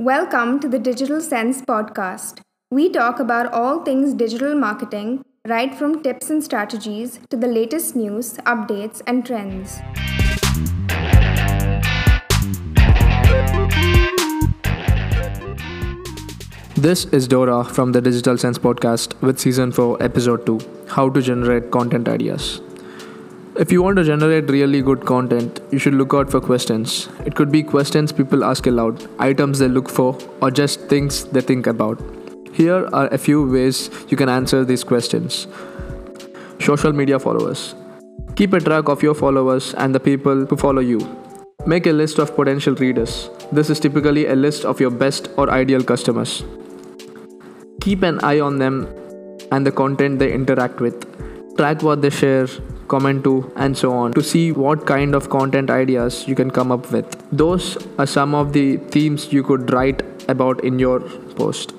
Welcome 0.00 0.60
to 0.60 0.66
the 0.66 0.78
Digital 0.78 1.20
Sense 1.20 1.60
podcast. 1.60 2.40
We 2.70 2.88
talk 2.88 3.20
about 3.20 3.52
all 3.52 3.84
things 3.84 4.14
digital 4.14 4.54
marketing, 4.54 5.22
right 5.46 5.74
from 5.74 6.02
tips 6.02 6.30
and 6.30 6.42
strategies 6.42 7.20
to 7.28 7.36
the 7.36 7.46
latest 7.46 7.94
news, 7.94 8.38
updates, 8.52 9.02
and 9.06 9.26
trends. 9.26 9.78
This 16.76 17.04
is 17.12 17.28
Dora 17.28 17.62
from 17.62 17.92
the 17.92 18.00
Digital 18.00 18.38
Sense 18.38 18.58
podcast 18.58 19.20
with 19.20 19.38
season 19.38 19.70
4, 19.70 20.02
episode 20.02 20.46
2 20.46 20.60
How 20.88 21.10
to 21.10 21.20
Generate 21.20 21.70
Content 21.70 22.08
Ideas. 22.08 22.62
If 23.62 23.70
you 23.70 23.82
want 23.82 23.98
to 23.98 24.04
generate 24.04 24.48
really 24.48 24.80
good 24.80 25.04
content, 25.04 25.60
you 25.70 25.78
should 25.78 25.92
look 25.92 26.14
out 26.14 26.30
for 26.30 26.40
questions. 26.40 27.10
It 27.26 27.34
could 27.34 27.52
be 27.52 27.62
questions 27.62 28.10
people 28.10 28.42
ask 28.42 28.66
aloud, 28.66 29.06
items 29.18 29.58
they 29.58 29.68
look 29.68 29.90
for, 29.90 30.16
or 30.40 30.50
just 30.50 30.88
things 30.88 31.24
they 31.24 31.42
think 31.42 31.66
about. 31.66 32.00
Here 32.54 32.88
are 32.94 33.08
a 33.08 33.18
few 33.18 33.46
ways 33.46 33.90
you 34.08 34.16
can 34.16 34.30
answer 34.30 34.64
these 34.64 34.82
questions. 34.82 35.46
Social 36.58 36.94
media 36.94 37.18
followers. 37.18 37.74
Keep 38.34 38.54
a 38.54 38.60
track 38.60 38.88
of 38.88 39.02
your 39.02 39.14
followers 39.14 39.74
and 39.74 39.94
the 39.94 40.00
people 40.00 40.46
who 40.46 40.56
follow 40.56 40.80
you. 40.80 40.98
Make 41.66 41.86
a 41.86 41.92
list 41.92 42.18
of 42.18 42.34
potential 42.34 42.74
readers. 42.76 43.28
This 43.52 43.68
is 43.68 43.78
typically 43.78 44.24
a 44.28 44.34
list 44.34 44.64
of 44.64 44.80
your 44.80 44.90
best 44.90 45.28
or 45.36 45.50
ideal 45.50 45.84
customers. 45.84 46.42
Keep 47.82 48.04
an 48.04 48.20
eye 48.24 48.40
on 48.40 48.56
them 48.56 48.88
and 49.52 49.66
the 49.66 49.72
content 49.72 50.18
they 50.18 50.32
interact 50.32 50.80
with. 50.80 50.98
Track 51.58 51.82
what 51.82 52.00
they 52.00 52.08
share, 52.08 52.46
comment 52.92 53.24
to, 53.24 53.34
and 53.56 53.78
so 53.82 53.92
on 53.92 54.12
to 54.18 54.22
see 54.22 54.44
what 54.52 54.86
kind 54.86 55.14
of 55.14 55.28
content 55.30 55.70
ideas 55.70 56.24
you 56.28 56.34
can 56.34 56.50
come 56.50 56.72
up 56.76 56.90
with. 56.92 57.18
Those 57.32 57.66
are 57.98 58.06
some 58.06 58.34
of 58.34 58.52
the 58.52 58.78
themes 58.96 59.32
you 59.32 59.42
could 59.42 59.72
write 59.72 60.02
about 60.28 60.64
in 60.64 60.78
your 60.78 61.00
post. 61.42 61.74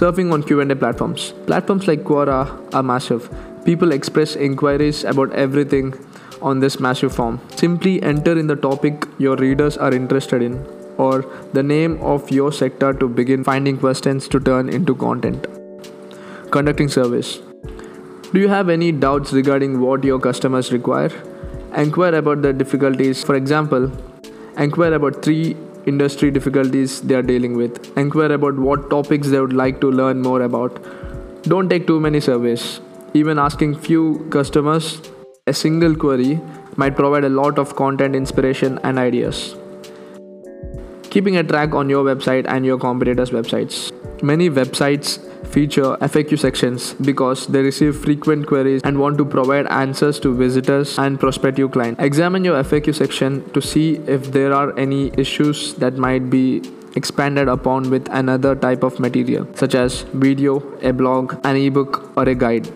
Surfing 0.00 0.32
on 0.32 0.42
Q&A 0.42 0.74
platforms. 0.74 1.32
Platforms 1.46 1.86
like 1.86 2.04
Quora 2.04 2.74
are 2.74 2.82
massive. 2.82 3.28
People 3.64 3.92
express 3.92 4.36
inquiries 4.36 5.04
about 5.04 5.32
everything 5.32 5.94
on 6.40 6.60
this 6.60 6.80
massive 6.80 7.14
form. 7.14 7.40
Simply 7.56 8.02
enter 8.02 8.38
in 8.38 8.46
the 8.46 8.56
topic 8.56 9.06
your 9.18 9.36
readers 9.36 9.76
are 9.76 9.92
interested 9.92 10.42
in 10.42 10.64
or 10.98 11.24
the 11.52 11.62
name 11.62 12.00
of 12.02 12.30
your 12.30 12.52
sector 12.52 12.92
to 12.92 13.08
begin 13.08 13.44
finding 13.44 13.78
questions 13.78 14.28
to 14.28 14.40
turn 14.40 14.68
into 14.68 14.94
content. 14.94 15.46
Conducting 16.50 16.88
surveys. 16.88 17.40
Do 18.32 18.40
you 18.40 18.48
have 18.48 18.70
any 18.70 18.92
doubts 18.92 19.32
regarding 19.34 19.78
what 19.80 20.04
your 20.04 20.18
customers 20.18 20.72
require? 20.72 21.10
Enquire 21.76 22.14
about 22.14 22.40
their 22.40 22.54
difficulties. 22.54 23.22
For 23.22 23.34
example, 23.34 23.92
enquire 24.56 24.94
about 24.94 25.22
three 25.22 25.54
industry 25.84 26.30
difficulties 26.30 27.02
they 27.02 27.14
are 27.14 27.22
dealing 27.22 27.58
with. 27.58 27.94
Enquire 27.98 28.32
about 28.32 28.56
what 28.56 28.88
topics 28.88 29.28
they 29.28 29.38
would 29.38 29.52
like 29.52 29.82
to 29.82 29.90
learn 29.90 30.22
more 30.22 30.40
about. 30.40 30.82
Don't 31.42 31.68
take 31.68 31.86
too 31.86 32.00
many 32.00 32.20
surveys. 32.20 32.80
Even 33.12 33.38
asking 33.38 33.74
few 33.74 34.26
customers 34.30 35.02
a 35.46 35.52
single 35.52 35.94
query 35.94 36.40
might 36.76 36.96
provide 36.96 37.24
a 37.24 37.28
lot 37.28 37.58
of 37.58 37.76
content 37.76 38.16
inspiration 38.16 38.78
and 38.82 38.98
ideas 38.98 39.56
keeping 41.12 41.36
a 41.36 41.44
track 41.44 41.74
on 41.74 41.90
your 41.90 42.02
website 42.02 42.46
and 42.48 42.64
your 42.64 42.78
competitors' 42.78 43.30
websites. 43.32 43.92
Many 44.22 44.48
websites 44.48 45.18
feature 45.52 45.96
FAQ 46.00 46.38
sections 46.38 46.94
because 46.94 47.46
they 47.46 47.62
receive 47.62 47.96
frequent 47.96 48.46
queries 48.46 48.82
and 48.84 48.98
want 48.98 49.18
to 49.18 49.24
provide 49.24 49.66
answers 49.66 50.18
to 50.20 50.34
visitors 50.34 50.98
and 50.98 51.20
prospective 51.20 51.70
clients. 51.72 52.02
Examine 52.02 52.44
your 52.44 52.62
FAQ 52.62 52.94
section 52.94 53.48
to 53.52 53.60
see 53.60 53.96
if 54.06 54.32
there 54.32 54.52
are 54.52 54.76
any 54.78 55.12
issues 55.18 55.74
that 55.74 55.96
might 55.96 56.30
be 56.30 56.62
expanded 56.96 57.48
upon 57.48 57.90
with 57.90 58.08
another 58.10 58.54
type 58.54 58.82
of 58.82 58.98
material, 58.98 59.46
such 59.54 59.74
as 59.74 60.02
video, 60.26 60.60
a 60.80 60.92
blog, 60.92 61.38
an 61.44 61.56
ebook, 61.56 62.16
or 62.16 62.28
a 62.28 62.34
guide. 62.34 62.68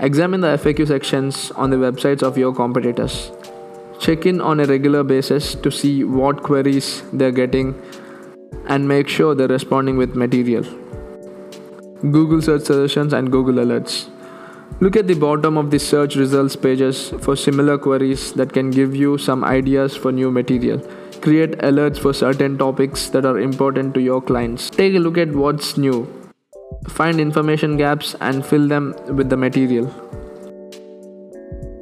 Examine 0.00 0.40
the 0.40 0.56
FAQ 0.58 0.88
sections 0.88 1.50
on 1.52 1.70
the 1.70 1.76
websites 1.76 2.22
of 2.22 2.36
your 2.36 2.54
competitors. 2.54 3.30
Check 4.00 4.26
in 4.26 4.40
on 4.40 4.58
a 4.58 4.64
regular 4.64 5.04
basis 5.04 5.54
to 5.54 5.70
see 5.70 6.02
what 6.02 6.42
queries 6.42 7.02
they're 7.12 7.30
getting 7.30 7.80
and 8.66 8.88
make 8.88 9.08
sure 9.08 9.34
they're 9.34 9.48
responding 9.48 9.96
with 9.96 10.16
material. 10.16 10.64
Google 12.10 12.42
search 12.42 12.62
suggestions 12.62 13.12
and 13.12 13.30
Google 13.30 13.64
alerts. 13.64 14.08
Look 14.80 14.96
at 14.96 15.06
the 15.06 15.14
bottom 15.14 15.56
of 15.56 15.70
the 15.70 15.78
search 15.78 16.16
results 16.16 16.56
pages 16.56 17.10
for 17.20 17.36
similar 17.36 17.78
queries 17.78 18.32
that 18.32 18.52
can 18.52 18.70
give 18.70 18.96
you 18.96 19.18
some 19.18 19.44
ideas 19.44 19.96
for 19.96 20.10
new 20.10 20.30
material. 20.30 20.80
Create 21.20 21.52
alerts 21.58 21.98
for 21.98 22.12
certain 22.12 22.58
topics 22.58 23.08
that 23.10 23.24
are 23.24 23.38
important 23.38 23.94
to 23.94 24.00
your 24.00 24.20
clients. 24.20 24.68
Take 24.70 24.94
a 24.94 24.98
look 24.98 25.16
at 25.16 25.32
what's 25.32 25.76
new. 25.78 26.08
Find 26.88 27.20
information 27.20 27.76
gaps 27.76 28.16
and 28.20 28.44
fill 28.44 28.66
them 28.66 28.96
with 29.06 29.30
the 29.30 29.36
material. 29.36 29.86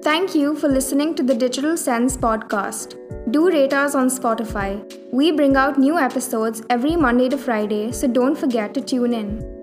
Thank 0.03 0.35
you 0.35 0.55
for 0.55 0.69
listening 0.69 1.15
to 1.15 1.23
the 1.23 1.35
Digital 1.35 1.79
Sense 1.79 2.19
podcast. 2.19 2.97
Do 3.31 3.49
rate 3.49 3.73
us 3.73 3.95
on 3.95 4.09
Spotify. 4.09 4.83
We 5.13 5.33
bring 5.33 5.57
out 5.57 5.79
new 5.79 5.99
episodes 5.99 6.63
every 6.69 6.97
Monday 6.97 7.31
to 7.31 7.39
Friday, 7.39 7.93
so 7.93 8.07
don't 8.07 8.37
forget 8.37 8.75
to 8.75 8.83
tune 8.83 9.15
in. 9.15 9.60